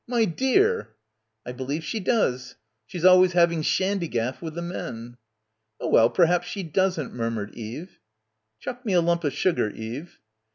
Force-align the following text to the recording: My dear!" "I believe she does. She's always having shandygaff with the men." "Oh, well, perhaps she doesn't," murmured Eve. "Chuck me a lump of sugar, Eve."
My 0.07 0.25
dear!" 0.25 0.95
"I 1.45 1.51
believe 1.51 1.83
she 1.83 1.99
does. 1.99 2.55
She's 2.87 3.05
always 3.05 3.33
having 3.33 3.61
shandygaff 3.61 4.41
with 4.41 4.55
the 4.55 4.61
men." 4.63 5.17
"Oh, 5.79 5.89
well, 5.89 6.09
perhaps 6.09 6.47
she 6.47 6.63
doesn't," 6.63 7.13
murmured 7.13 7.53
Eve. 7.53 7.99
"Chuck 8.59 8.83
me 8.83 8.93
a 8.93 8.99
lump 9.01 9.23
of 9.23 9.33
sugar, 9.33 9.69
Eve." 9.69 10.17